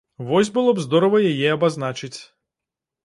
[0.29, 2.19] Вось было б здорава яе абазначыць.